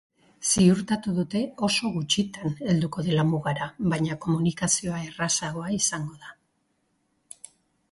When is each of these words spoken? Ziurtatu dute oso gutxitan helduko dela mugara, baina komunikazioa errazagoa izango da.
Ziurtatu 0.51 1.11
dute 1.17 1.41
oso 1.67 1.91
gutxitan 1.97 2.55
helduko 2.71 3.05
dela 3.09 3.27
mugara, 3.35 3.69
baina 3.93 4.19
komunikazioa 4.25 5.05
errazagoa 5.11 5.71
izango 5.79 6.19
da. 6.27 6.35